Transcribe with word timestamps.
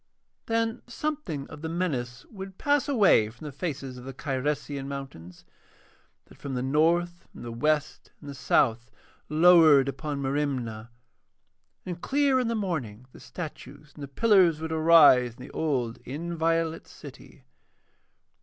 Then 0.47 0.81
something 0.87 1.47
of 1.51 1.61
the 1.61 1.69
menace 1.69 2.25
would 2.25 2.57
pass 2.57 2.89
away 2.89 3.29
from 3.29 3.45
the 3.45 3.51
faces 3.51 3.99
of 3.99 4.03
the 4.03 4.15
Cyresian 4.15 4.87
mountains, 4.87 5.45
that 6.25 6.39
from 6.39 6.55
the 6.55 6.63
north 6.63 7.27
and 7.35 7.45
the 7.45 7.51
west 7.51 8.11
and 8.19 8.27
the 8.27 8.33
south 8.33 8.89
lowered 9.29 9.87
upon 9.87 10.19
Merimna, 10.19 10.89
and 11.85 12.01
clear 12.01 12.39
in 12.39 12.47
the 12.47 12.55
morning 12.55 13.05
the 13.11 13.19
statues 13.19 13.91
and 13.93 14.01
the 14.01 14.07
pillars 14.07 14.59
would 14.59 14.71
arise 14.71 15.35
in 15.35 15.43
the 15.43 15.51
old 15.51 15.99
inviolate 16.03 16.87
city. 16.87 17.45